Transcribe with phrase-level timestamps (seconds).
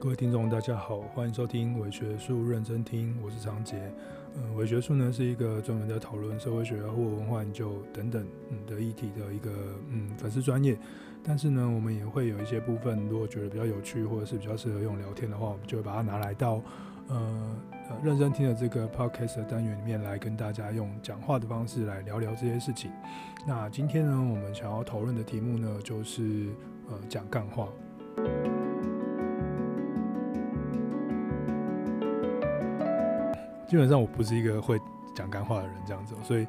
[0.00, 3.76] 各位听众，大家好，欢迎收听伪学术认真听，我是长洁。
[4.34, 9.50] 呃，伪学术呢是一个专门在讨论社会学或文化研究等等嗯的议题的一个
[9.90, 10.74] 嗯粉丝专业。
[11.22, 16.62] 但是呢，我们也会有一些部分，如果觉得比较有趣或者是比较适合用聊天的话，我们就会把它拿来到
[17.08, 22.90] 呃呃认真听的这个 podcast 的单元里面来跟大家用讲话的方式来聊聊这些事情。
[23.46, 26.46] 那今天呢，我们想要讨论的题目呢，就是
[26.88, 27.68] 呃讲干话。
[33.70, 34.80] 基本上我不是一个会
[35.14, 36.44] 讲干话的人，这样子，所以，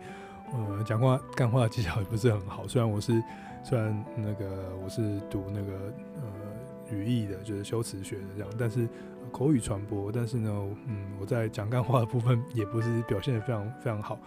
[0.51, 2.67] 呃，讲话干话的技巧也不是很好。
[2.67, 3.21] 虽然我是，
[3.63, 8.89] 虽然那个我是读那个呃语义的，就是修辞学的这样，但是
[9.31, 10.49] 口语传播，但是呢，
[10.87, 14.17] 嗯，我在讲干话的部分也不是表现得非常非常好。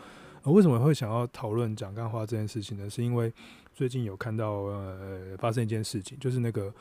[0.44, 2.88] 呃，为什么会想要讨论讲干话这件事情呢？
[2.88, 3.32] 是因为
[3.74, 6.72] 最近有看到呃发生一件事情，就是那个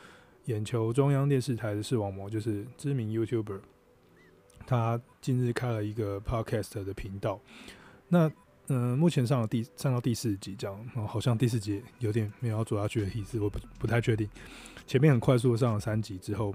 [0.44, 3.58] 眼球中央电视台的视网膜，就是知名 YouTuber。
[4.66, 7.40] 他近日开了一个 podcast 的频道，
[8.08, 8.30] 那
[8.68, 14.26] 嗯、目前上了第上到第四集这样，哦，好像第四集有点没有要做下去的意思，我不不太确定。
[14.86, 16.54] 前面很快速的上了三集之后，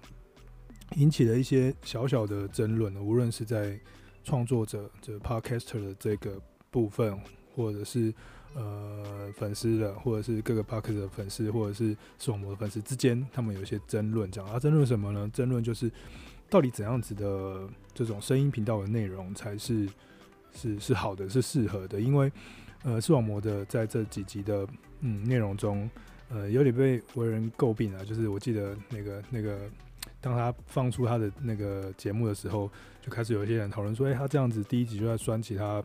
[0.96, 3.80] 引起了一些小小的争论，无论是在
[4.24, 7.16] 创作者这 podcast 的这个部分，
[7.56, 8.12] 或者是
[8.56, 15.30] 呃粉丝的，或者是各个 podcast 的粉丝，或者是是我们的粉丝之间，他们有一些争论，这样啊，争论什么呢？
[15.32, 15.92] 争论就是。
[16.50, 19.88] 到底怎样子的这种声音频道的内容才是
[20.52, 22.02] 是是好的，是适合的？
[22.02, 22.32] 因为
[22.84, 24.68] 呃，视网膜的在这几集的
[25.02, 25.88] 嗯内容中，
[26.30, 28.04] 呃，有点被为人诟病啊。
[28.04, 29.70] 就是我记得那个那个，
[30.20, 32.70] 当他放出他的那个节目的时候，
[33.02, 35.84] 就开始有一些人讨论说，哎、他这样子第一集就在酸其他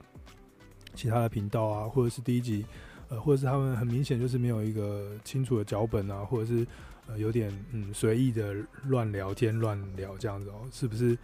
[0.94, 2.64] 其他的频道啊，或者是第一集
[3.10, 6.66] 呃，或者是他们很明显就是没有一个清楚的脚本啊，或者是。
[7.06, 8.54] 呃，有点嗯随意的
[8.84, 11.16] 乱聊天乱聊这样子哦，是不是？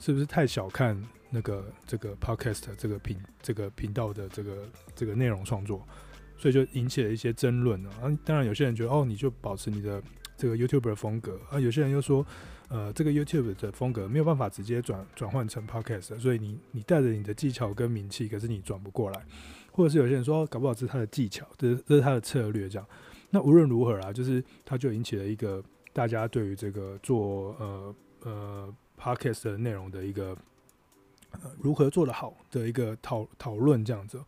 [0.00, 1.00] 是不是太小看
[1.30, 5.86] 那个这个 podcast 这个频这个频道的这个这个内容创作？
[6.36, 8.10] 所以就引起了一些争论呢啊。
[8.24, 10.02] 当然有些人觉得哦，你就保持你的
[10.36, 11.60] 这个 YouTube 的风格啊。
[11.60, 12.26] 有些人又说，
[12.68, 19.24] 呃，这个 YouTube 的风格没有办法直接转转换成 podcast，所以你你带着你的技巧跟名气，可是你转不过来。
[19.70, 22.86] 或者是有些人说，搞不好这是他的技巧，这是这是他的策略这样。
[23.34, 25.60] 那无论如何啊，就是它就引起了一个
[25.92, 30.36] 大家对于这个做呃呃 podcast 的内容的一个
[31.58, 34.22] 如何做得好的一个讨讨论这样子。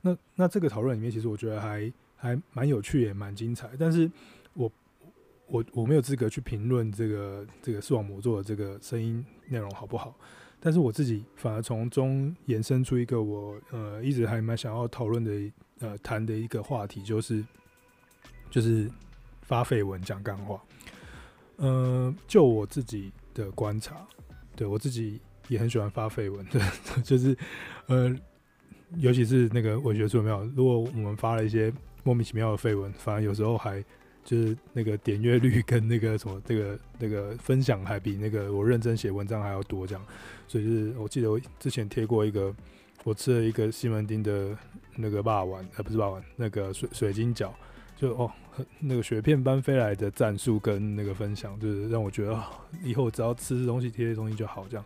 [0.00, 3.70] 那那这个讨论里面，其实我觉得还还蛮有趣也蛮精彩。
[3.78, 4.10] 但是
[4.54, 4.68] 我
[5.46, 10.12] 我我没有资格去评论这个这个视网膜做的这个声音内容好不好。
[10.58, 17.44] 但是我自己反而从中延伸出一个我呃一直还蛮想要讨论的呃谈的一个话题，就是。
[18.50, 18.90] 就是
[19.42, 20.60] 发废文讲干话，
[21.56, 24.06] 呃，就我自己的观察，
[24.56, 26.60] 对我自己也很喜欢发废文，对，
[27.02, 27.36] 就是
[27.86, 28.14] 呃，
[28.96, 30.54] 尤其是那个文学作品？
[30.56, 31.72] 如果我们发了一些
[32.02, 33.84] 莫名其妙的废文，反而有时候还
[34.24, 40.04] 就是那个点阅率跟那个什么这个那个分享还比那个我认真写文章还要多，这样。
[40.48, 42.54] 所以是我记得我之前贴过一个，
[43.04, 44.56] 我吃了一个西门町的
[44.96, 47.50] 那个霸王，呃，不是霸王，那个水水晶饺。
[48.00, 48.32] 就哦，
[48.78, 52.42] 那个雪片般飞来的战术跟那个分享，就是让我觉得
[52.82, 54.82] 以后只要吃东西贴些东西就好，这样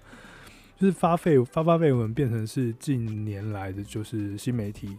[0.76, 4.98] 就是发废发发废文变成是近年来的就是新媒体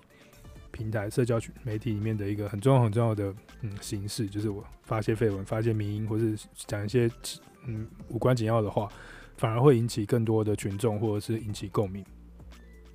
[0.72, 7.12] 平台社交媒体里面的一个很重要很重要的嗯形式，就是我发些废文，发些民音，或是讲一些
[7.66, 8.88] 嗯无关紧要的话，
[9.36, 12.02] 反而会引起更多的群众或者是引起共鸣。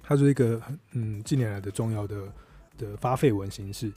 [0.02, 0.58] 它是一个
[0.92, 2.32] 嗯近年来的重要的
[2.78, 3.92] 的发废文形式。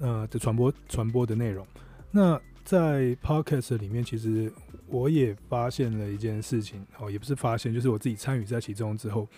[0.00, 1.66] 呃的传播传播的内容，
[2.10, 4.52] 那在 podcast 里面，其实
[4.86, 9.28] 我也发现了一件事情哦，也不是发现，就是我自己参与在其中之后，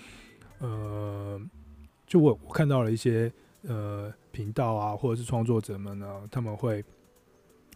[0.58, 1.40] 呃，
[2.06, 3.32] 就我我看到了一些
[3.62, 6.84] 呃频道啊，或者是创作者们呢，他们会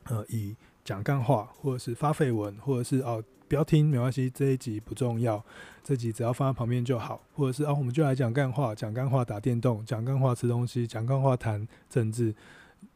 [0.05, 0.55] 呃以
[0.85, 5.45] 讲干话，或者是发绯闻，或者是哦不要听没关系，这一集不重要，
[5.83, 12.33] 这集只要放在旁边就好，或者是啊、哦、我们就来讲干话，讲干话打电动，讲干话吃东西，讲干话谈政治。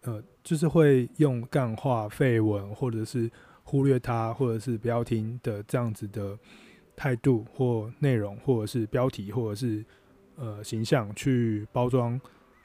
[0.02, 3.30] 呃，就是会用干话、废文，或者是
[3.62, 6.38] 忽略它，或者是不要听的这样子的
[6.94, 9.84] 态度或内容，或者是标题，或者是
[10.36, 12.20] 呃形象去包装，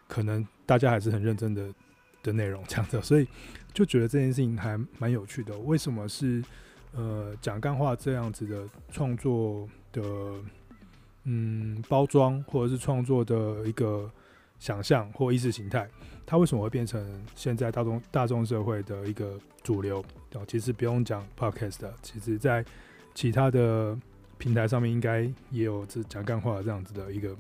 [0.08, 1.74] 可能大家还是很认真的
[2.22, 3.28] 的内容这样子，所以
[3.74, 5.58] 就觉得这件事情还蛮有趣的。
[5.60, 6.44] 为什么是
[6.94, 10.02] 呃讲干话这样子的创作的
[11.24, 14.12] 嗯包装，或者是创作的一个
[14.60, 15.90] 想象或意识形态，
[16.26, 20.04] 它为什么会变成现在大众大众社会的一个主流？
[20.34, 22.64] 哦，其实不用讲 podcast，其实在
[23.16, 23.98] 其他的
[24.38, 27.36] 平台上面应该也有这讲干话这样子的一个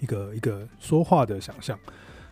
[0.00, 1.78] 一个一个说话的想象。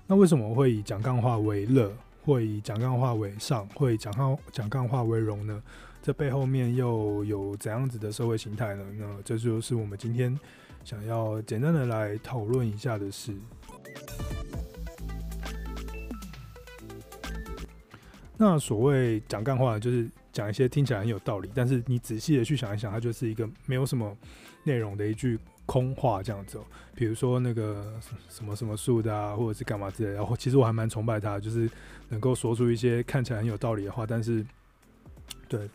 [0.06, 5.62] 那为什么会以讲干话为乐，会以讲干话为上，会讲干讲干话为荣呢？
[6.02, 8.84] 这背后面又有怎样子的社会形态呢？
[8.98, 10.38] 那这就是我们今天
[10.82, 13.34] 想要简单的来讨论一下的事。
[18.36, 24.16] 那所谓讲干话，就是讲一些听起来很有道理，但是你仔细的去想一想，它就是一个没有什么
[24.64, 26.58] 内容的一句空话这样子。
[26.94, 27.92] 比如说那个
[28.28, 30.16] 什么什么树的啊，或者是干嘛之类的。
[30.16, 31.70] 然后其实我还蛮崇拜他，就是
[32.08, 34.44] 能够说出一些看起来很有道理的话，但是
[35.48, 35.68] 对。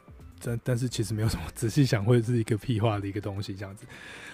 [0.43, 3.85] 但但是其实没有什么，仔细想会是一个屁话的一个东西这样子，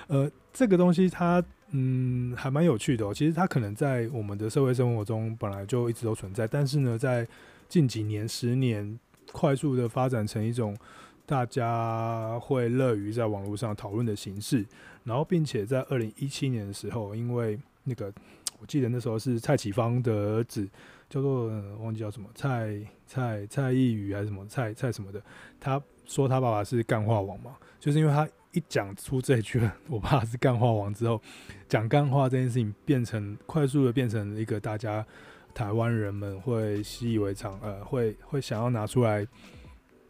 [0.08, 1.42] 呃，这个东西它
[1.72, 3.14] 嗯还蛮有趣的哦。
[3.14, 7.28] 其实它可能在我们的社会生活中本来就一直都存在，但是呢，在
[7.68, 9.00] 近几年、十年
[9.32, 10.78] 快速的发展成一种
[11.26, 14.66] 大家会乐于在网络上讨论的形式。
[15.04, 18.14] 然后，并且在二零一七年的时候，因为那个
[18.60, 20.68] 我记得那时候是蔡启芳的儿子。
[21.12, 21.48] 叫做、
[21.82, 25.22] 忘记叫什么蔡蔡蔡易余还是什么蔡蔡什么的，
[25.60, 31.22] 他说他爸爸是干话王嘛，就是因为他一讲出这句“我爸爸是干话王”之后，
[31.68, 35.06] 讲干话这件事情变成快速的变成一个大家
[35.54, 39.26] 台湾人们会习以为常，呃，会会想要拿出来，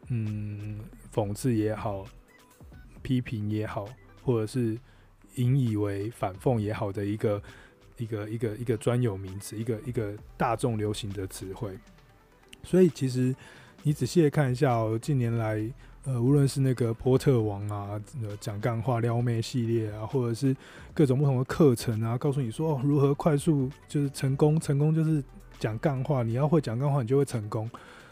[0.08, 0.80] 嗯，
[1.12, 2.04] 讽刺也好，
[3.02, 3.88] 批评也好，
[4.22, 4.78] 或者是
[5.36, 7.42] 引以为反讽也好的一个。
[7.98, 11.78] 一个一个一个专有名词，一个一个大众流行的词汇。
[12.64, 13.32] 所以其实
[13.84, 15.62] 你仔细的看一下哦，近年来，
[16.04, 18.00] 呃，无论是那个波特王啊，
[18.40, 20.56] 讲干话撩妹系列啊，或者是
[20.92, 25.22] 各种不同的课程啊，告诉你说，如何快速就是成功，成功就是
[25.58, 27.70] 讲干话，你要会讲干话，你就会成功。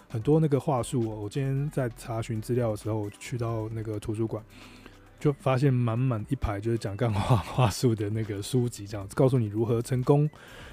[0.08, 4.42] 很多那个话术哦，我今天在查询资料的时候，去到那个图书馆。
[5.19, 10.26] 就发现满满一排就是讲干话 话术的那个书籍，这样子告诉你如何成功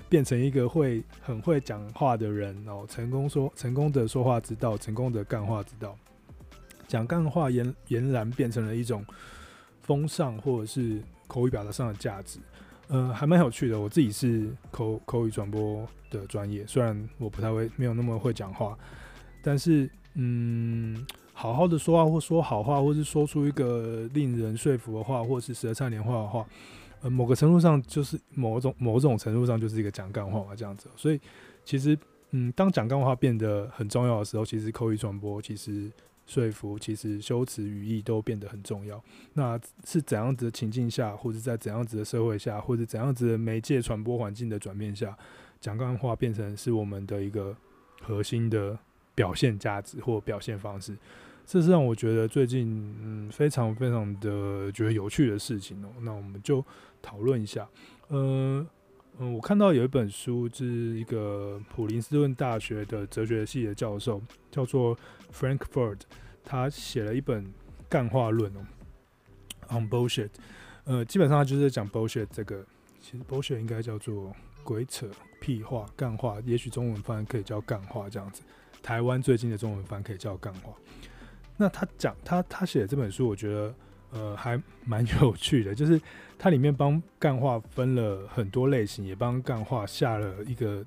[0.08, 5.94] 变成一个会很会讲话的人哦，成功说成功的说话之道，成功的干话之道。
[6.88, 9.06] 讲干话俨俨然变成了一种
[9.82, 12.40] 风尚或者是口语表达上的价值，
[12.88, 13.80] 呃，还蛮有趣的。
[13.80, 18.78] 我自己是口口语传播的专业，虽然我不太会，没有那么会讲话，
[19.42, 21.06] 但是嗯。
[21.40, 26.44] 好好的说话，或说好话，或是说出一个令人说服的话，或是舌灿莲花的话，
[27.04, 30.90] 呃，某个程度上就是某种某种程度上就是一个讲干话嘛，这样子。
[30.96, 31.22] 所以
[31.64, 31.96] 其实，
[32.32, 35.92] 嗯，当讲干话变得很重要的时候，其实口语传播，其实
[36.28, 39.02] 说服，其实修辞语义都变得很重要。
[39.34, 45.18] 那是怎样子的情境下，或者在怎样子的社会下，或者怎样子的媒介传播环境的转变下，
[45.60, 47.56] 讲干话变成是我们的一个
[48.02, 48.78] 核心的
[49.16, 50.96] 表现价值或表现方式。
[51.46, 55.88] 这是让我觉得最近嗯非常非常的觉得有趣的事情哦。
[56.02, 56.64] 那我们就
[57.02, 57.66] 讨论一下。
[58.10, 58.68] 呃
[59.20, 60.66] 嗯，我看到有一本书是
[61.00, 64.22] 一个普林斯顿大学的哲学系的教授，
[64.52, 64.96] 叫做
[65.34, 66.00] Frankfurt，
[66.44, 67.46] 他写了一本
[67.90, 68.60] 干话论哦
[69.70, 70.30] ，On Bullshit。
[70.86, 72.66] 呃，基本上他就是讲 bullshit 这个，
[73.02, 74.34] 其实 bullshit 应该叫做
[74.64, 75.10] 鬼扯、
[75.42, 78.42] 屁话、干话，也许中文翻可以叫干话这样子。
[78.82, 80.74] 台湾最近的中文翻可以叫干话。
[81.58, 83.76] 那他讲他他写的这本书，我觉得
[84.12, 86.00] 呃还蛮有趣的，就是
[86.40, 90.86] 他里面帮干话分了很多类型，也帮干话下了一个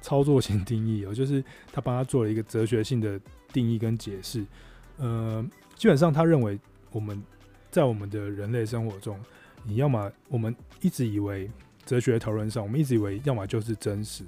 [0.00, 3.20] 操作性定义哦，就是他帮他做了一个哲学性的
[3.52, 4.44] 定义跟解释。
[4.96, 5.44] 呃，
[5.76, 6.58] 基本上他认为
[6.90, 7.22] 我们
[7.70, 9.18] 在我们的人类生活中，
[9.64, 11.50] 你要么我们一直以为
[11.84, 14.24] 哲学讨论上，我们一直以为要么就是真实，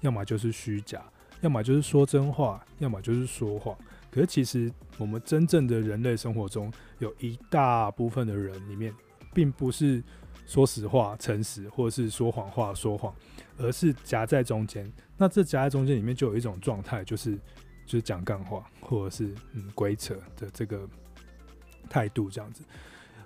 [0.00, 1.02] 要么就是虚假，
[1.40, 3.76] 要么就是说真话，要么就是说谎。
[4.10, 8.92] 可是，其实我们真正的人类生活中，有一大部分的人里面，
[9.34, 10.02] 并不是
[10.46, 13.14] 说实话、诚实，或者是说谎话、说谎，
[13.58, 14.90] 而是夹在中间。
[15.18, 17.38] 那这夹在中间里面，就有一种状态，就是
[17.88, 20.88] 就是讲干话，或者是嗯鬼扯的这个
[21.90, 22.62] 态度，这样子。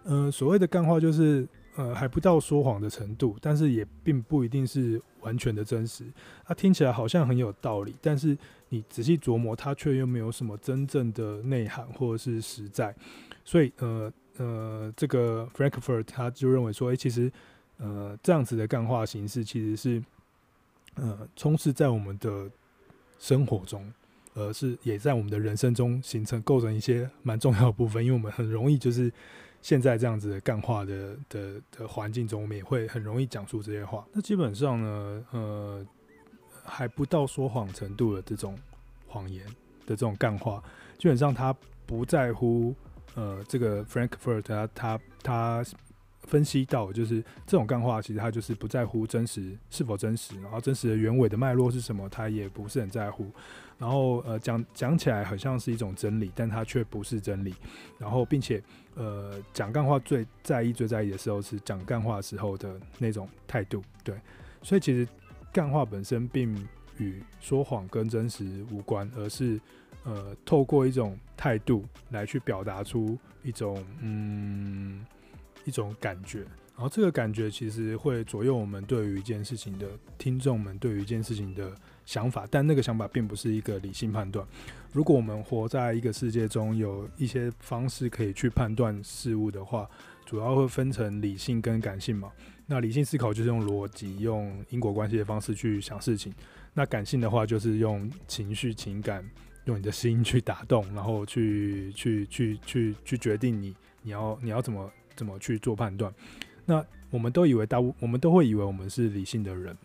[0.04, 1.46] 呃，所谓的干话，就是。
[1.74, 6.04] 呃，还不到说谎的程度，但是也并不一定是完全的真实。
[6.44, 8.36] 它听起来好像很有道理，但是
[8.68, 12.94] 你仔细琢磨，它却又没有什么真正的内涵或者是实在。
[13.42, 17.32] 所以，呃呃，这个 Frankfurt 他就认为说，哎、欸，其实
[17.78, 20.04] 呃这样子的干话形式其实是
[20.96, 22.50] 呃充斥在我们的
[23.18, 23.90] 生活中，
[24.34, 29.12] 而是也在我们的人生中形成构成一些蛮重要的部分，因为我们很容易就是。
[29.64, 34.04] 现在这样子的干话的的的环境中，我们也会很容易讲出这些话。
[34.12, 35.86] 那基本上呢，呃，
[36.64, 38.58] 还不到说谎程度的这种
[39.06, 39.46] 谎言
[39.86, 40.60] 的这种干话，
[40.98, 41.54] 基本上他
[41.86, 42.74] 不在乎。
[43.14, 45.64] 呃，这个 Frankfurt 他他他
[46.22, 53.30] 分析到，就是这种干话，其实他就是不在乎真实是否真实，然后真实的原委的脉络是什么，他也不是很在乎。
[53.78, 57.54] 然后呃，讲讲起来好像是一种真理，但他却不是真理。
[57.98, 58.62] 然后并且
[58.94, 63.82] 呃，讲干话最在意、最在意的时候是讲干话时候的那种态度。
[64.04, 64.14] 对，
[64.62, 65.06] 所以其实
[65.52, 66.54] 干话本身并
[66.98, 69.60] 与说谎跟真实无关，而是。
[70.04, 75.06] 呃，透过一种态度来去表达出一种嗯
[75.64, 76.40] 一种感觉，
[76.74, 79.86] 然后这个感觉其实会左右我们对于一件事情的
[80.18, 81.72] 听众们对于一件事情的
[82.04, 84.46] 想法，但那个想法并不是一个理性判断。
[84.92, 89.88] 如果我们活在一个世界中，有一些方式可以去判断事物的话，
[90.26, 92.30] 主要会分成理性跟感性嘛。
[92.66, 96.32] 那理性思考就是用逻辑、用因果关系的方式去想事情，
[96.74, 99.24] 那感性的话就是用情绪、情感。
[99.66, 106.12] 用你的心去打动，然后去去去去去决定你你要你要怎么怎么去做判断。
[106.64, 109.76] 那我们都以为大部我们都会以为我们是理性的人，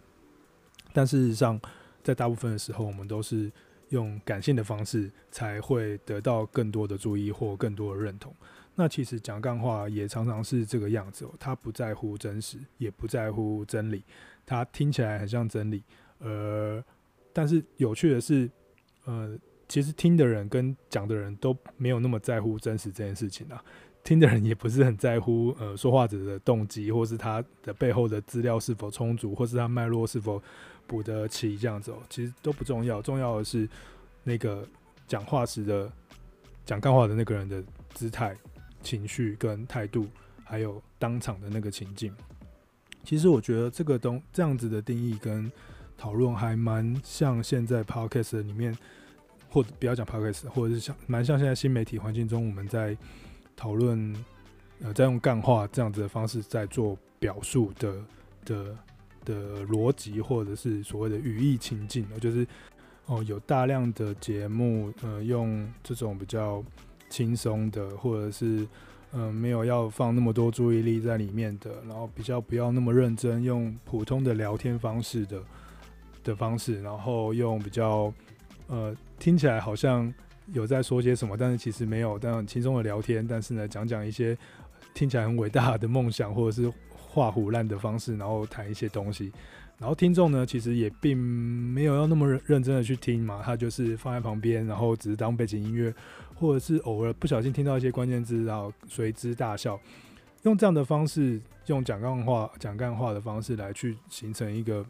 [0.93, 1.59] 但事实上，
[2.03, 3.51] 在大部分的时候，我们都是
[3.89, 8.33] 用感性的方式才会得到更多的注意或更多的认同。
[8.75, 14.03] 那其实讲干话也常常是这个样子哦，他不在乎真实，也不在乎真理，
[14.45, 15.83] 他听起来很像真理，
[16.19, 16.83] 呃，
[17.33, 18.49] 但是有趣的是，
[19.05, 19.37] 呃。
[19.69, 23.61] 其实听的人跟讲的人都没有那么在乎真实这件事情啊，
[24.07, 30.41] 听的人也不是很在乎呃说话者的动机，或是他的背后的资料是否充足，或是他脉络是否
[30.87, 33.67] 补得起这样子哦，其实都不重要，重要的是
[34.23, 34.65] 那个
[35.09, 35.91] 讲话时的
[36.65, 37.61] 讲干话的那个人的
[37.95, 38.33] 姿态、
[38.81, 40.07] 情绪跟态度，
[40.45, 42.15] 还有当场的那个情境。
[43.03, 45.51] 其实我觉得这个东这样子的定义跟
[45.97, 48.73] 讨论还蛮像现在 Podcast 里面。
[49.49, 52.95] 或者不要讲 podcast，或者是像蛮像现在新媒体环境中，我们在
[53.57, 54.15] 讨论，
[54.81, 57.93] 呃，在用干话这样子的方式在做表述的
[58.45, 58.77] 的
[59.25, 62.47] 的逻辑，或者是所谓的语义情境，就是
[63.07, 66.63] 哦，有大量的节目，呃，用这种比较
[67.09, 68.65] 轻松的，或者是
[69.11, 75.43] 嗯、没有要放那么多注意力在里面的，然后比较不要那么认真，用普通的聊天方式的
[76.23, 78.13] 的方式，然后用比较。
[78.69, 80.13] 呃，听起来好像
[80.53, 82.17] 有在说些什么，但是其实没有。
[82.17, 84.37] 但很轻松的聊天，但是呢，讲讲一些
[84.93, 89.31] 听起来很伟大的梦想，或者是画虎烂的方式，然后谈一些东西。
[89.77, 95.93] 然后听众呢，其实也并没有要那么认真的去听嘛，他就是放在旁边，然后只是当背景音乐，
[96.33, 99.79] 或者是偶尔不小心听到一些关键字，然后随之大笑。
[100.43, 104.85] 用这样的方式，用讲干话、讲干话的方式来去形成一个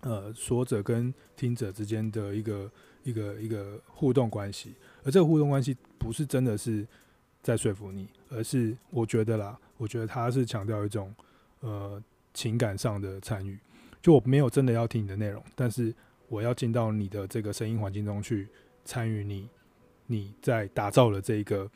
[0.00, 2.70] 呃说者跟听者之间的一个。
[3.02, 6.86] 一个一个互动关系，而这个互动关系不是真的是
[7.42, 11.14] 在说服你，而是我觉得啦，我觉得他是强调一种
[11.60, 12.02] 呃
[12.34, 13.58] 情感上的参与。
[14.02, 15.94] 就我没有真的要听你的内容，但是
[16.28, 18.48] 我要进到你的这个声音环境中去
[18.84, 19.48] 参与你
[20.06, 21.70] 你在打造的这个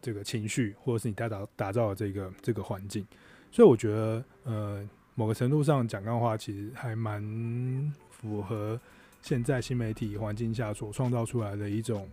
[0.00, 3.06] 这个情绪，或者是你在打打造的这个这个环境。
[3.50, 8.80] 所以我觉得呃某个程度上讲干话其实还蛮符合。
[9.22, 12.08] 现在新媒体环境下所创造出来的一种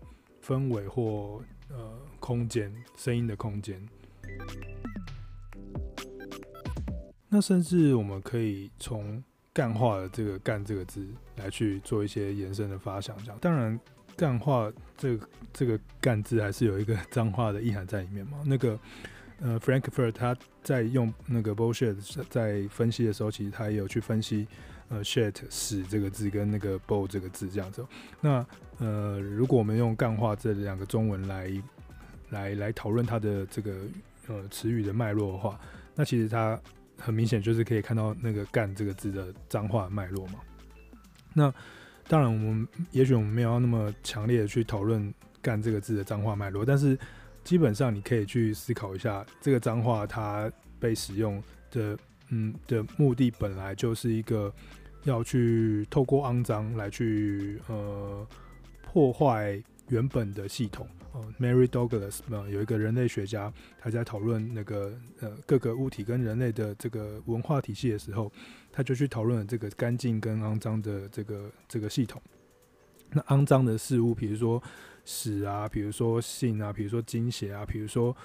[0.46, 3.84] 氛围或呃空间，声音的空间。
[7.28, 11.06] 那甚至我们可以从“干话”的这个“干”这个字
[11.38, 13.18] 来去做一些延伸的发想。
[13.24, 13.78] 这样，当然
[14.16, 15.20] “干话”这
[15.52, 18.44] 这个“干”字还是有一个脏话的意涵在里面嘛。
[18.46, 18.80] 那个
[19.40, 21.96] 呃，Frankfurt 他在用那个 bullshit
[22.30, 24.48] 在分析的时候，其实他也有去分析。
[24.90, 27.86] 呃，shit 屎这个字跟那个 bull 这个字这样子。
[28.20, 28.44] 那
[28.80, 31.52] 呃，如果我们用干话这两个中文来
[32.30, 33.76] 来来讨论它的这个
[34.28, 35.60] 呃词语的脉络的话，
[35.94, 36.60] 那其实它
[36.98, 40.40] 很明显就是可以看到那个干这个字的脏话脉络嘛。
[41.36, 41.54] 那
[42.08, 46.98] 当然，我们也许我们没有那么强烈的去讨论干这个字的脏话脉络，但是
[47.44, 51.96] 基本上你可以去思考一下，这个脏话它被使用的
[52.30, 54.52] 嗯的目的本来就是一个。
[55.04, 58.28] 要去透过肮脏来去呃
[58.82, 60.88] 破坏原本的系统。
[61.12, 68.32] 呃，Mary Douglas 呃有一个人类学家，他在讨论那个呃各个物体跟人类的这个文化体系的时候，
[68.72, 72.22] 他就去讨论这个干净跟肮脏的这个这个系统。
[73.12, 74.62] 那肮脏的事物，比如说
[75.04, 78.16] 屎啊，比如说性啊，比如说精血啊，比如说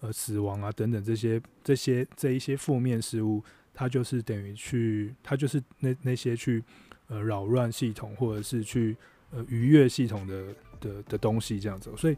[0.00, 3.42] 呃死亡啊等等这些这些这一些负面事物，
[3.76, 6.64] 它就是等于去，它就是那那些去
[7.08, 8.96] 呃扰乱系统或者是去
[9.30, 10.46] 呃逾越系统的
[10.80, 11.92] 的的东西这样子。
[11.94, 12.16] 所以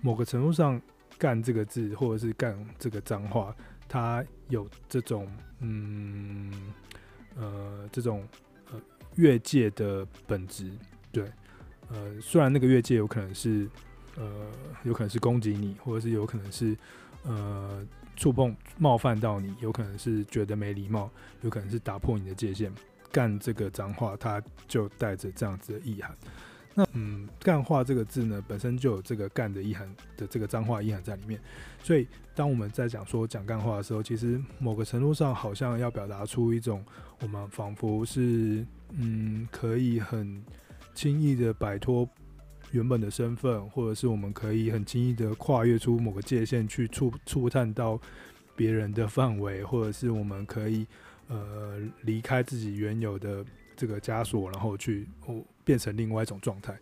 [0.00, 0.80] 某个程度上，
[1.18, 3.52] 干这个字或者是干这个脏话，
[3.88, 6.72] 它有这种嗯
[7.36, 8.24] 呃这种
[8.70, 8.80] 呃
[9.16, 10.70] 越界的本质，
[11.10, 11.24] 对。
[11.92, 13.68] 呃，虽然那个越界有可能是，
[14.16, 14.48] 呃，
[14.84, 16.76] 有可能是攻击你，或者是有可能是，
[17.24, 17.84] 呃，
[18.20, 21.10] 触碰冒犯到你，有可能是觉得没礼貌，
[21.40, 22.70] 有可能是打破你的界限，
[23.10, 26.14] 干这个脏话，它就带着这样子的意涵。
[26.74, 31.40] 那嗯，干话这个字呢，本身就有这个干的意涵的这个脏话意涵在里面，
[31.82, 36.84] 所以当我们在讲说讲干话的时候，其实某个程度上好像要表达出一种
[37.22, 40.44] 我们仿佛是嗯可以很。
[40.92, 42.06] 轻易的摆脱
[42.72, 48.00] 原本的身份，或者是我们可以很轻易的跨越出某个界限，去触触探到
[48.54, 50.86] 别人的范围，或者是我们可以
[51.28, 53.44] 呃离开自己原有的
[53.76, 56.78] 这个枷锁，然后去哦变成另外一种状态。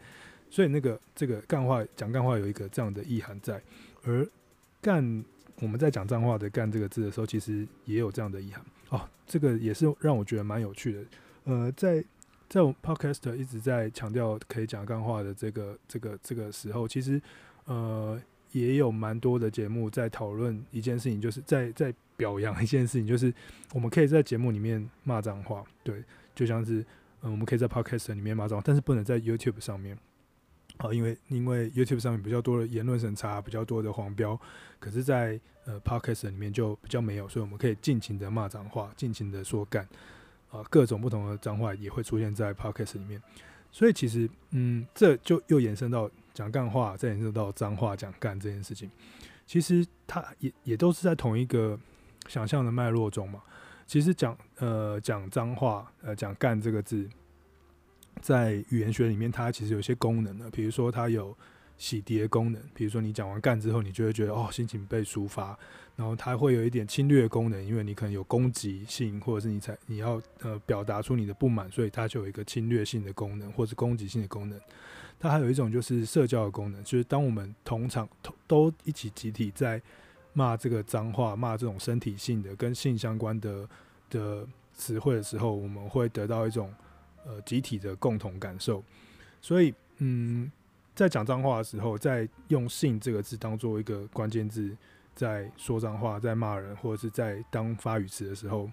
[0.51, 3.61] 所以那个这个干话讲干话有一个这样的意涵在，
[4.03, 4.27] 而
[4.81, 5.25] 干
[5.61, 9.01] 我们在讲脏话的干这个字的时候，其实也有这样的意涵哦。
[9.27, 11.05] 这个也是让我觉得蛮有趣的。
[11.45, 12.03] 呃，在
[12.49, 17.21] 在我 Podcast 一直在强调可以讲干话的这个这个这个时候，其实
[17.67, 18.21] 呃
[18.53, 23.33] 也有蛮多的节目在讨论一件事情，就是在在表扬一件事情，就是
[23.75, 26.03] 我们可以在节目里面骂脏话，对，
[26.35, 26.85] 就像是
[27.21, 29.99] 嗯、我们可以在 Podcast 里面骂脏话，但是不能在 YouTube 上面，
[30.79, 34.41] 好，因为因为 YouTube 上面比较多的言论审查，比较多的黄标，
[34.79, 39.87] 可是在呃 Podcast 里面就比较没有，所以我们可以尽情的骂脏话，尽情的说干。
[40.51, 43.21] 啊，各种不同的脏话也会出现在 Podcast 里面，
[43.71, 48.91] 所以其实，嗯，这就又延伸到讲干话，再延伸到脏话讲干这件事情。
[49.47, 51.79] 其实它也也都是在同一个
[52.29, 53.43] 想象的脉络中嘛。
[53.87, 57.09] 其实讲呃讲脏话呃讲干这个字，
[58.21, 61.37] 在语言学里面，它其实有些功能的，比如说它有。
[61.79, 65.57] 洗涤的功能，比如说你讲完干之后，你就会觉得哦，心情被抒发，
[65.95, 74.61] 然后它会有一点侵略功能，因为你可能有攻击性，或者是你才你要呃表达出你的不满，所以它就有一个侵略性的功能，或者攻击性的功能。
[75.21, 78.09] 它还有一种就是社交的功能，就是当我们同场
[78.49, 79.81] 都一起集体在
[80.33, 83.69] 骂这个脏话，骂这种身体性的跟性相关的
[84.11, 86.75] 的词汇的时候，我们会得到一种
[87.25, 88.83] 呃集体的共同感受。
[89.41, 90.51] 所以嗯。
[90.99, 94.77] 在讲脏话的时候，在用“性”这个字当做一个关键字，
[95.15, 98.69] 在说脏话、在骂人，或者是在当发语词的时候，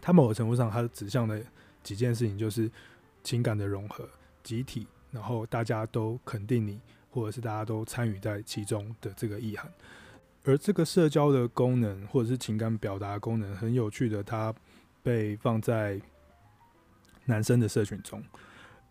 [0.00, 1.42] 它某个程度上，它指向的
[1.82, 2.70] 几件事情就是
[3.24, 4.08] 情感的融合、
[4.44, 9.68] 集体，然后大家都肯定你，或者是大家都参与在其中的这个意涵。
[10.44, 14.54] 而这个社交的功能，或者是情感表达功能，很有趣的，它
[15.02, 16.00] 被放在
[17.24, 18.22] 男生的社群中。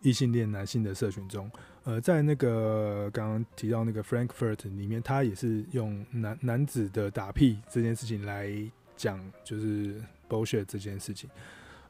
[0.02, 1.50] 异性恋男性的社群中，
[1.86, 8.50] 呃，在那个刚刚提到那个 Frankfurt 里面，他也是用男男子的打屁这件事情来
[8.96, 11.30] 讲，就是 bullshit 这件事情。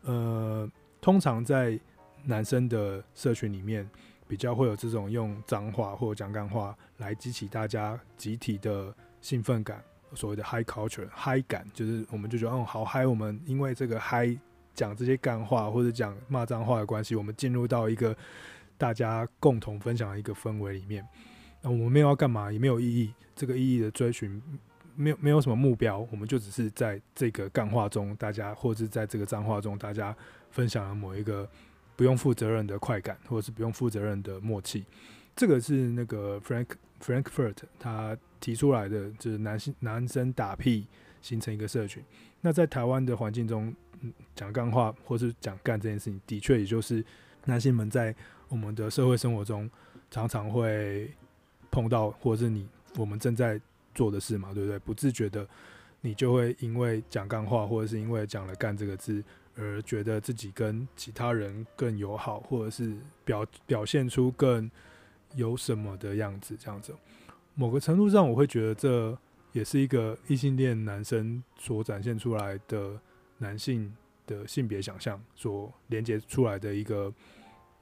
[0.02, 1.80] 呃，通常在
[2.24, 3.88] 男生的社群里面，
[4.28, 9.82] 比较会有这种用脏话或者讲干话来激起大家集体的兴奋感，
[10.12, 14.37] 所谓的 high culture high 感，就是我们就觉得哦好嗨，我们因为这个嗨。
[14.74, 18.14] 讲这些干话或者讲骂脏话的关系，我们进入到一个
[18.78, 21.06] 大家共同分享的一个氛围里面。
[21.62, 23.12] 那我们没有要干嘛，也没有意义。
[23.34, 24.42] 这个意义的追寻，
[24.94, 30.16] 没有没有什么目标，我们就只是在这个干话中，大家或者是在这个脏话中，大家
[30.50, 31.48] 分享了某一个
[31.96, 34.84] 不用负责任的快感，或者是不用负责任的默契。
[35.34, 36.68] 这个是那个 Frank
[37.02, 40.86] Frankfurt 他提出来的，就是男性男生打屁
[41.20, 42.02] 形成一个社群。
[42.40, 43.74] 那在台湾的环境中，
[44.34, 47.04] 讲干话或是讲干这件事情，的确也就是
[47.44, 48.14] 男性们在
[48.48, 49.68] 我们的社会生活中
[50.11, 51.11] 常常会
[51.70, 53.61] 碰到，或是你我们正在
[53.94, 54.78] 做的事嘛，对不对？
[54.78, 55.46] 不自觉的，
[56.00, 59.22] 你就会因为讲干话，或者是因为讲了“干”这个字，
[59.56, 64.70] 而觉得自己跟其他人更友好，或者是表表现出更
[65.35, 66.94] 有什么的样子，这样子。
[67.54, 69.18] 某个程度上，我会觉得这
[69.52, 73.00] 也是一个异性恋男生所展现出来的。
[73.38, 73.94] 男性
[74.26, 77.12] 的性别想象所连接出来的一个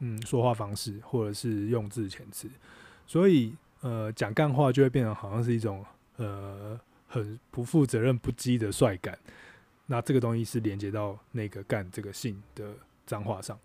[0.01, 2.49] 嗯说话方式，或者是用字遣词，
[3.07, 5.85] 所以呃讲干话就会变成好像是一种
[6.17, 6.79] 呃
[7.09, 9.19] 很不负责任、不羁的帅感。
[9.87, 12.73] 那这个东西是连接到那个干这个性的
[13.05, 13.59] 脏话上，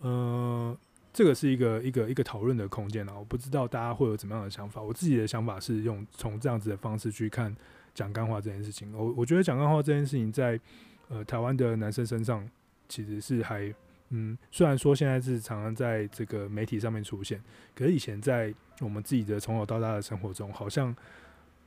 [0.00, 0.76] 呃，
[1.14, 3.14] 这个是一个一个一个讨论的空间啊。
[3.18, 4.82] 我不知道大家会有怎么样的想法。
[4.82, 7.56] 我自己的想法是用从这样子的方式去看
[7.94, 8.92] 讲干话这件事情。
[8.94, 10.60] 我我觉得讲干话这件事情在
[11.08, 12.46] 呃台湾的男生身上
[12.86, 13.74] 其实是还
[14.14, 17.40] 嗯，虽然说现在是常常在这个媒体上面出现，
[17.74, 20.94] 可是以前在我们自己的从小到大的生活中，好像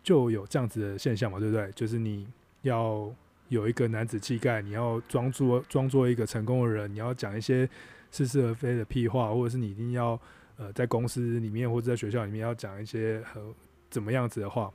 [0.04, 1.72] 就有这样子的现象嘛，对不对？
[1.72, 2.28] 就是你
[2.62, 3.12] 要
[3.50, 7.68] 有一个男子气概，你要装作装作一个成功的人，你要讲一些
[8.12, 10.20] 似是而非的屁话，或者是你一定要
[10.58, 13.42] 呃在公司里面或者在学校里面要讲一些很
[13.90, 14.72] 怎么样子的话，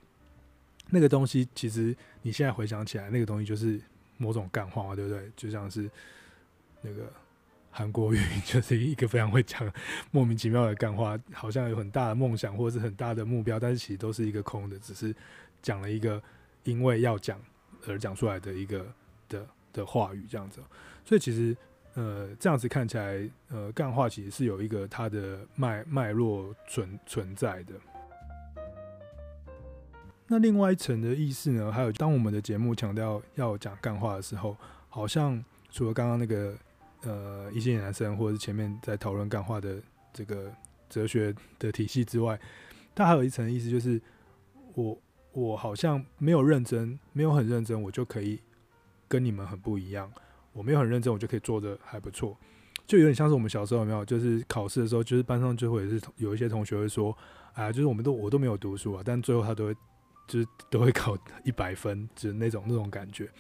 [0.89, 3.81] 那个东西其实你现在回想起来，那个东西就是
[4.17, 5.31] 某种干话，对不对？
[5.37, 5.89] 就像是
[6.83, 7.09] 那个。
[7.81, 9.67] 韩国语就是一个非常会讲
[10.11, 15.15] 莫名其妙的干话，好像有很大的梦想或者是很大的目标，但是其实都是一个空的，只是
[15.63, 16.23] 讲了一个
[16.65, 17.41] 因为要讲
[17.87, 18.85] 而讲出来的一个
[19.31, 20.61] 的的话语这样子。
[21.07, 21.57] 所以其实
[21.95, 27.73] 呃这样子看起来，呃干话其实是有一个它的脉脉络存存在的。
[30.27, 34.55] 那另外一层的意思呢，还有当我们的节目强调要讲干话的时候，
[34.91, 36.55] 好像除了刚刚那个。
[37.03, 39.81] 呃，一些男生或者是前面在讨论干话的
[40.13, 40.53] 这个
[40.89, 42.39] 哲学的体系之外，
[42.95, 43.99] 它还有一层意思，就是
[44.75, 44.99] 我
[45.33, 48.39] 我好像没有认真，没有很认真，我就可以
[49.09, 50.13] 跟你们很不一样。
[50.53, 52.37] 我没有很认真，我就可以做的还不错，
[52.87, 54.05] 就有点像是我们小时候有没有？
[54.05, 57.17] 就是考试的时候，就是班上就会是有一些同学会说，
[57.55, 59.75] 啊，就是我们都我都没有读书啊，但最后他都会
[60.29, 63.31] 就是都会考一百分，就是那种那种感觉，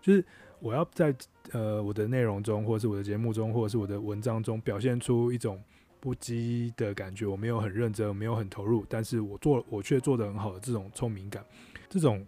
[0.00, 0.24] 就是。
[0.62, 1.12] 我要在
[1.50, 5.60] 呃我的内容中，或者是我的节目中，或者是我的文章中，表现出一种
[5.98, 7.26] 不羁的感觉。
[7.26, 11.44] 我没有很认真，我没有很投入，但是我做我却做得很好的这种聪明感，
[11.88, 12.24] 这种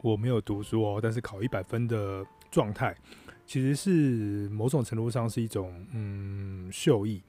[0.00, 2.96] 我没有读书哦，但是考一百分的状态，
[3.44, 7.20] 其实是某种程度上是一种嗯秀逸。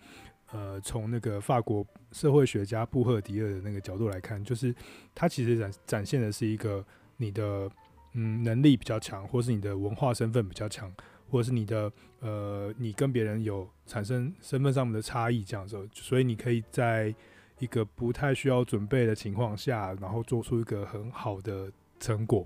[0.51, 4.73] 呃，从那个法国社会学家布赫迪尔的那个角度来看，就是
[5.15, 6.85] 他其实展展现的是一个
[7.17, 7.67] 你的。
[8.13, 10.93] 嗯，能力比较强，或是你的文化身份比较强，
[11.29, 17.13] 或者是你的呃，你跟别人有产生身份上面的差异这样子，所以你可以在
[17.59, 22.45] 一个不太需要准备的情况下，然后做出一个很好的成果。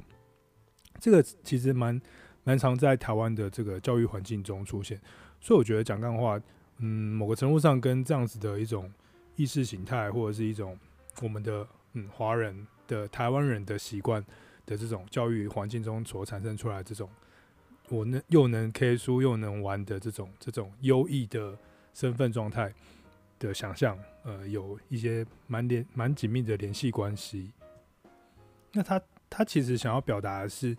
[1.00, 2.02] 这个其实蛮
[2.46, 5.00] 蛮常在台湾的这个教育环境中出现，
[5.42, 6.40] 所以我觉得讲干话，
[6.78, 8.90] 嗯，某个程度上跟这样子的一种
[9.36, 10.80] 意识形态，或者是一种
[11.22, 14.24] 我们的嗯华人的台湾人的习惯。
[14.68, 17.10] 的这种教育环境中所产生出来这种，
[17.90, 21.58] 我能又能 K 书又能玩的这种这种优异的
[21.94, 22.72] 身份状态
[23.40, 27.52] 的想象，呃，有一些蛮联蛮紧密的联系关系。
[28.74, 30.76] 那他他其实想要表达的是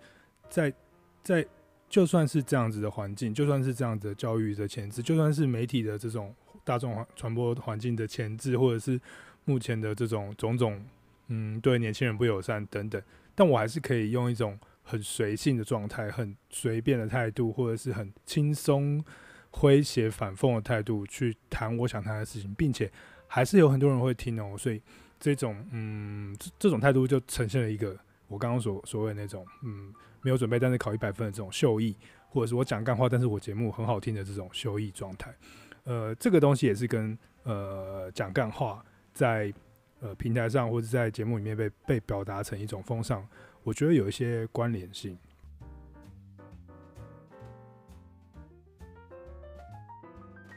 [0.50, 1.48] 在，在在
[1.88, 9.00] 就算是这样子的环境，就算是这样子的教育的前置，就算是媒体的这种大众传播环境的前置，或者是
[9.46, 10.84] 目前的这种种种，
[11.28, 13.02] 嗯，对年轻人不友善等等。
[13.38, 19.00] 但我还是可以用一种很随性的状态、很随便的态度，或者是很轻松、
[19.52, 22.90] 诙谐、反讽的态度去谈我想谈的事情，并且
[23.28, 24.56] 还是有很多人会听哦。
[24.58, 24.82] 所以
[25.20, 27.96] 这种嗯，这这种态度就呈现了一个
[28.26, 31.96] 我刚刚所所谓那种嗯，没有准备但是考一百分的这种秀逸，
[32.28, 35.32] 或者是我讲干话但是我节目很好听的这种秀逸状态。
[35.84, 39.54] 呃，这个东西也是跟呃讲干话在。
[40.00, 43.26] 呃，平台上或者在节目里面被被表达成一种风尚，
[43.64, 45.18] 我觉得有一些关联性。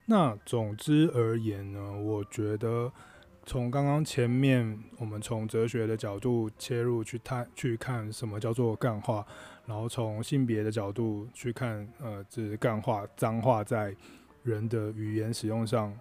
[0.05, 2.91] 那总之而言呢，我觉得
[3.45, 9.25] 从刚刚前面我们从哲学的角度切入去探去看什么叫做干话，
[9.65, 13.95] 然后从性别的角度去看，呃，这干话脏话在
[14.43, 15.97] 人的语言使用上。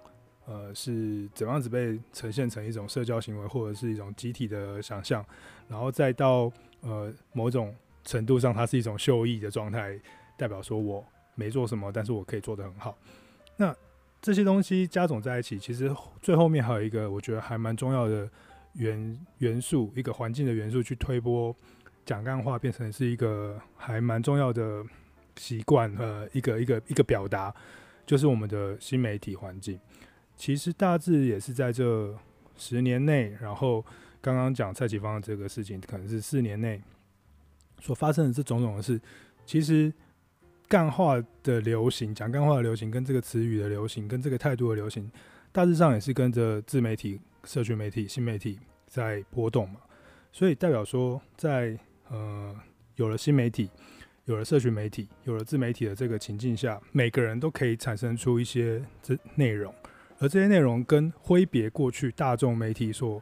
[0.50, 5.24] 呃，是怎样子被呈现成一种社交行为，或者是一种集体的想象，
[5.68, 9.96] 然后再到呃某种程度上，它是一种秀逸的状态，
[10.36, 12.98] 代表说我没做什么，但是我可以做得很好。
[13.58, 13.72] 那
[14.20, 15.88] 这些东西加总在一起，其实
[16.20, 18.28] 最后面还有一个我觉得还蛮重要的
[18.72, 21.54] 元元素，一个环境的元素，去推波
[22.04, 24.84] 讲干话，变成是一个还蛮重要的
[25.36, 27.54] 习惯，呃，一个一个一个表达，
[28.04, 29.78] 就是我们的新媒体环境。
[30.40, 32.16] 其实大致也是在这
[32.56, 33.84] 十年内，然后
[34.22, 36.80] 刚刚讲蔡启芳的这个事情，可能是四年内
[37.78, 38.98] 所发生的这种种的事。
[39.44, 39.92] 其实
[40.66, 45.12] 干话的流行，讲干话的流行，跟这个词语的流行，跟这个态度的流行，
[45.52, 49.80] 大致上也是跟着自媒体、社群媒体、新媒体在波动嘛。
[50.32, 52.58] 所以代表说，在呃
[52.96, 53.68] 有了新媒体、
[54.24, 59.74] 有了社群媒体、有了自媒体的这个情境下，每个人都可以产生出一些这内容。
[60.20, 63.20] 而这些内容跟挥别过去大众媒体所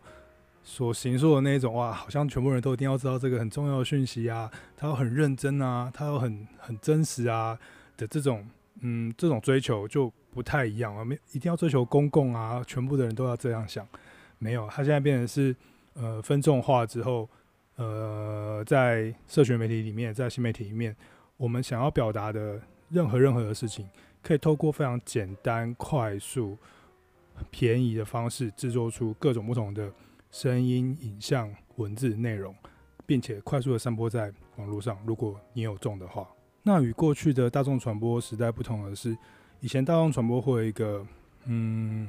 [0.64, 7.58] 所形塑的那种哇，好像全部人都一定要知道这个很重要的讯息啊，他要很认真啊，他要很很真实啊
[7.96, 8.46] 的这种，
[8.80, 13.86] 嗯，这种追求就不太一样啊，没一定要追求公共啊，全部的人都要这样想，
[14.38, 15.54] 没有，他现在变成是
[15.94, 17.28] 呃分众化之后，
[17.76, 20.94] 呃，在社群媒体里面，在新媒体里面，
[21.36, 23.88] 我们想要表达的任何任何的事情，
[24.20, 26.58] 可以透过非常简单、快速、
[27.50, 29.92] 便宜的方式制作出各种不同的
[30.30, 32.54] 声音、影像、文字内容，
[33.06, 34.98] 并且快速的散播在网络上。
[35.06, 36.28] 如果你有中的话，
[36.62, 39.16] 那与过去的大众传播时代不同的是，
[39.60, 41.06] 以前大众传播会有一个
[41.46, 42.08] 嗯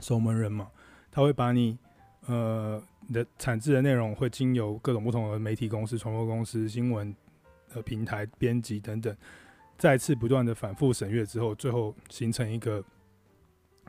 [0.00, 0.68] 守门人嘛，
[1.10, 1.78] 他会把你
[2.26, 7.14] 呃你的产制的内容会经由各种不同的媒体公司、传播公司、新闻
[7.74, 9.16] 呃平台编辑等等。
[9.76, 12.82] 再次不断的反复审阅之后，最后形成一个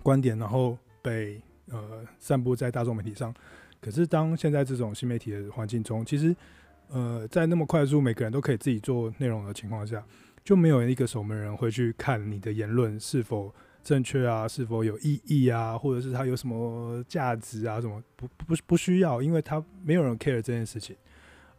[0.04, 3.34] 观点，然后被呃散布在大众媒体上。
[3.82, 6.36] 可是当现在这种新媒体的环境中，其实
[6.90, 10.04] 呃在那么快速，每个人都可以自己做内容的情况下，
[10.44, 13.54] 就没有一个守门人会去看你的言论是否
[13.84, 20.96] 正确啊，是否有意义啊，或者是它有什么价值啊，什么不不不需要，因为他没有人 care 这件事情，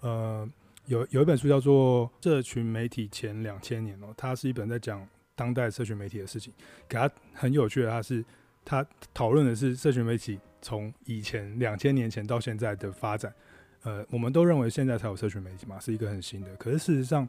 [0.00, 0.48] 呃。
[0.88, 5.04] 有有一本书叫做《社群媒体前两千年》哦，它是一本在讲
[5.36, 6.52] 当代社群媒体的事情。
[6.88, 8.24] 给他很有趣的，他是
[8.64, 13.32] 他讨论的是社群媒体从以前两千年前到现在的发展。
[13.84, 16.52] 呃，我们都认为现在才有社群媒体嘛，是一个很新的。
[16.56, 17.28] 可是事实上，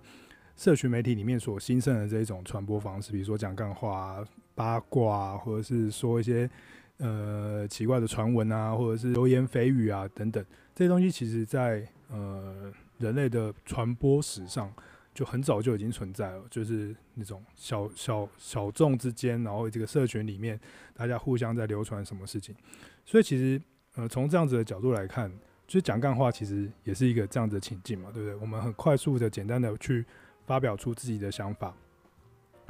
[0.56, 6.50] 社群媒体里面所兴盛的这一种传播方式，比如说讲干话啊、八卦啊，或者是说一些
[6.98, 10.43] 呃奇怪的传闻啊，或者是流言蜚语啊等等，
[10.74, 12.74] 这些东西其实在呃。
[13.00, 14.74] 人类的传播史上
[15.17, 20.60] 就很早就已经存在了，就是那种小小小众之间，然后这个社群里面
[20.93, 22.56] 大家互相在流传什么事情。
[23.03, 23.60] 所以其实
[23.95, 25.27] 呃从这样子的角度来看，
[25.65, 28.36] 就是讲干话其实也是一个这样子的情境嘛，对不对？
[28.36, 30.06] 我们很快速的、简单的去
[30.45, 31.73] 发表出自己的想法，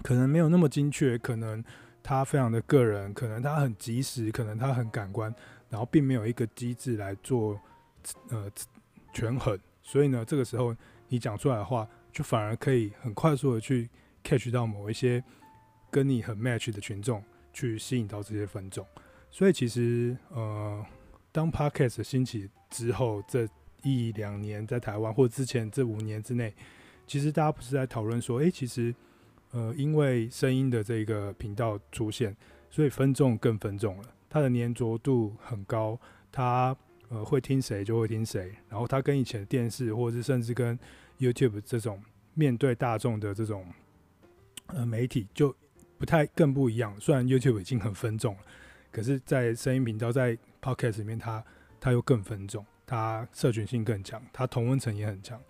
[0.01, 1.61] 可能没有那么精确，可能
[2.01, 5.35] 它非常的个人，可能它很及时，可能它很感官，
[5.69, 7.59] 然后并没有一个机制来做
[8.29, 8.49] 呃
[9.11, 9.59] 权衡。
[9.83, 10.73] 所以呢，这个时候
[11.09, 11.85] 你讲出来的话，
[12.17, 13.87] 就反而可以很快速的去
[14.23, 15.23] catch 到某一些
[15.91, 18.83] 跟你很 match 的群众，去吸引到这些分众。
[19.29, 20.83] 所以其实，呃，
[21.31, 23.47] 当 podcast 兴起之后，这
[23.83, 26.51] 一两年在台湾或之前这五年之内，
[27.05, 28.91] 其实大家不是在讨论说，诶，其实，
[29.51, 32.35] 呃，因为声音的这个频道出现，
[32.71, 35.99] 所以分众更分众了，它的粘着度很高，
[36.31, 36.75] 它。
[37.09, 40.77] 呃，会听谁就会听谁，然后他跟以前的电视，或者是甚至跟
[41.19, 42.01] YouTube 这种
[42.33, 43.65] 面对大众的这种
[44.67, 45.55] 呃媒体就
[45.97, 46.95] 不太更不一样。
[46.99, 48.41] 虽然 YouTube 已经很分众了，
[48.91, 51.43] 可是，在声音频道在 Podcast 里面，它
[51.79, 55.41] 它又更分众，它社群性更强，它同温层也很强，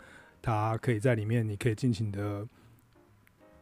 [0.41, 2.47] 它可以在里面，你可以尽情的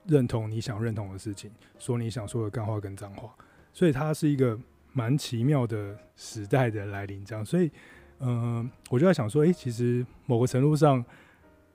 [0.05, 3.35] 认同你想认同的事情，说你想说的干话跟脏话，
[3.73, 4.59] 所以它是一个。
[4.97, 7.69] 蛮奇妙的时代的来临，这样，所以，
[8.19, 11.03] 嗯、我就在想说，诶、其实某个程度上，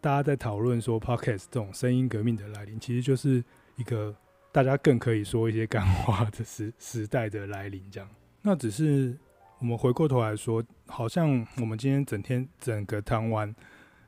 [0.00, 3.44] 大家在讨论说，Podcast 这种声音革命的来临，其实就是
[3.76, 4.14] 一个
[4.50, 8.08] 大家更可以说一些干话的时时代的来临，这样。
[8.42, 9.14] 那只是
[9.58, 13.54] 我们回过头来说，好像我们今天整天整个谈完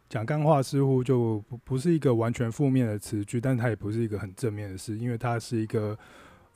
[0.08, 5.98] 讲干话，似乎就不不是一个完全负面的词句，但它也不是一个很正面的事，因为它是一个，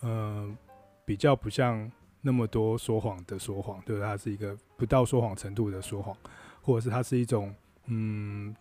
[0.03, 0.57] 嗯、
[1.05, 1.90] 比较不像。
[2.22, 6.16] 那么多说谎的说谎，对，它是一个不到说谎程度的说谎，
[6.61, 8.53] 或者是它是一种嗯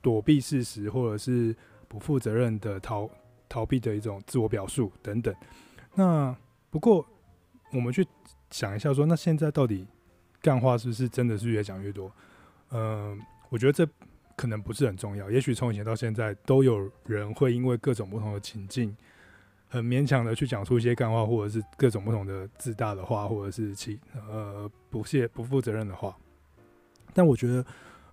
[0.00, 1.54] 躲避事实，或者是
[1.88, 3.08] 不负责任的逃
[3.48, 5.34] 逃避的一种自我表述等等。
[5.94, 6.34] 那
[6.70, 7.06] 不过
[7.72, 8.06] 我们去
[8.50, 9.86] 想一下说，那现在到底
[10.40, 12.10] 干话是不是真的是越讲越多？
[12.70, 13.86] 嗯、我觉得这
[14.36, 15.30] 可能不是很重要。
[15.30, 18.96] 也许从以前到现在，都有人会因为各种不同的情境。
[19.66, 26.16] 很勉强的去讲出一些干话，或者是各种不同的自大的话，或者是其呃不屑不负责任的话。
[27.12, 27.66] 但我觉得，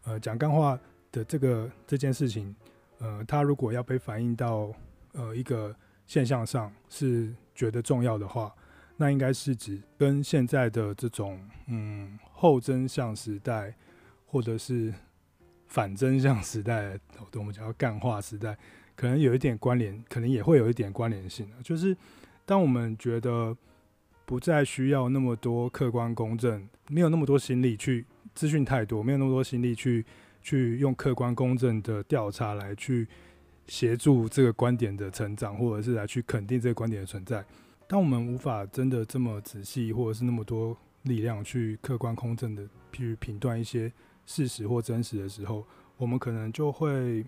[0.05, 0.79] 呃，讲干话
[1.11, 2.55] 的这个这件事情，
[2.99, 4.71] 呃，它如果要被反映到
[5.13, 8.53] 呃一个现象上是觉得重要的话，
[8.97, 13.75] 那应该是指跟现在的这种嗯后真相时代，
[14.25, 14.93] 或者是
[15.67, 16.99] 反真相时代，
[17.33, 18.57] 我们讲干化时代。
[18.93, 21.49] 可能有一点关联，可能也会有一点关联性。
[21.63, 21.95] 就是
[22.45, 23.55] 当我们觉得
[24.25, 30.05] 不再需要那么多客观公正，没有那么多心力去资讯太多，没有那么多心力去
[30.41, 33.07] 去用客观公正的调查来去
[33.67, 37.45] 协助这个观点的成长，或者是来去肯定这个观点的存在。
[37.87, 43.91] 当我们无法真的这么仔细，或者是那么多力量去客观公正的去评断一些
[44.25, 45.65] 事实或真实的时候，
[45.97, 47.25] 我们可能就会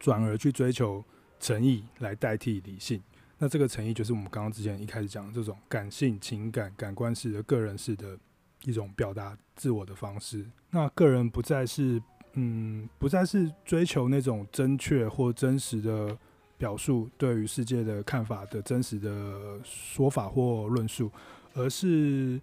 [0.00, 1.04] 转而去追求
[1.38, 3.02] 诚意来代替理性。
[3.38, 8.18] 那这个诚意就是我们刚刚之前一开始讲的这种感性、情感、感官式的个人式的
[8.62, 10.46] 一种表达自我的方式。
[10.74, 16.18] 那个人不再是嗯，不再是追求那种真确或真实的
[16.58, 21.08] 表述对于世界的看法的真实的说法或论述，
[21.54, 22.40] 而是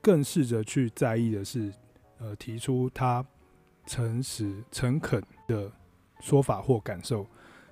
[0.00, 1.72] 更试着去在意的是，
[2.18, 3.26] 呃，提出他
[3.86, 5.68] 诚实、诚恳的
[6.20, 7.26] 说法或感受。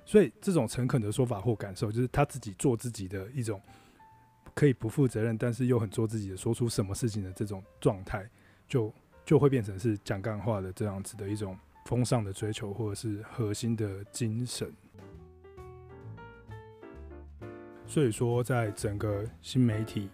[0.05, 3.61] 所以，这种诚恳的说法或感受，就是他自己做自己的一种
[4.53, 8.29] 可以不负责任，但是又很做自己的，说出什么事情的这种状态，
[8.67, 8.93] 就
[9.25, 14.71] 就会变成是讲干话的这样子的一种风尚的追求，或者是核心的精神。
[17.87, 20.09] 所以说，在整个新媒体、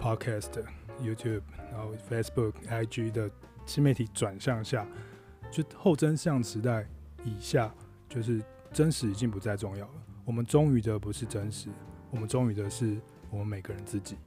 [0.00, 0.64] Podcast、
[1.00, 3.30] YouTube，然后 Facebook、IG 的
[3.64, 4.86] 新媒体转向下，
[5.50, 6.88] 就后真相时代
[7.24, 7.72] 以下，
[8.08, 8.42] 就是。
[8.72, 9.94] 真实已经不再重要了。
[10.22, 11.70] 我们忠于的不是真实，
[12.10, 14.18] 我们忠于的是我们每个人自己。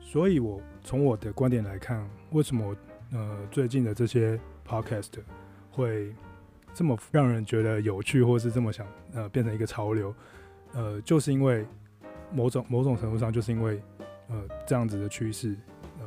[0.00, 2.76] 所以，我从我的观点来看，为什么
[3.12, 5.10] 呃最近的这些 podcast
[5.70, 6.14] 会
[6.74, 10.14] 这么让人觉得有趣，或是这么想呃变成一个潮流？
[10.72, 11.66] 呃，就是因为
[12.32, 13.82] 某种某种程度上，就是因为
[14.28, 15.56] 呃这样子的趋势
[15.98, 16.06] 呃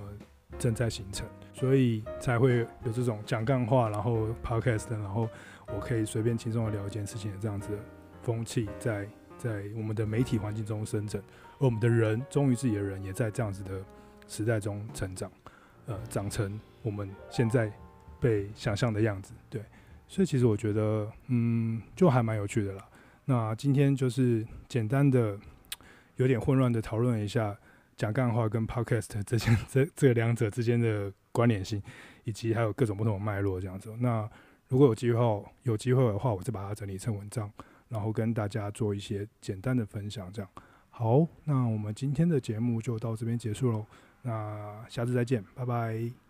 [0.58, 5.28] 正在形成，所以才会有这种讲干话，然后 podcast，然后。
[5.72, 7.78] 我可以随便轻松的聊一件事情的这样子的
[8.24, 9.08] 风气，在
[9.38, 11.22] 在我们的媒体环境中生成，
[11.60, 13.80] 而我们的人忠于自己的人，也在这样子的
[14.28, 15.32] 时代中成长，
[15.90, 17.72] 呃，长成我们现在
[18.20, 19.34] 被想象的样子。
[19.50, 19.60] 对，
[20.08, 22.88] 所以其实我觉得，嗯，就还蛮有趣的啦。
[23.26, 25.36] 那今天就是简单的
[26.18, 27.58] 有点混乱的讨论一下
[27.98, 31.82] 讲干话跟 podcast 之间这这两者之间的关联性，
[32.24, 33.92] 以及还有各种不同的脉络这样子。
[34.00, 34.30] 那
[34.68, 37.52] 如果有机会，有机会的话，我再把它整理成文章，
[37.88, 40.32] 然后跟大家做一些简单的分享。
[40.32, 40.52] 这样，
[40.92, 43.88] 好，那我们今天的节目就到这边结束喽。
[44.22, 46.29] 那下次再见，拜拜。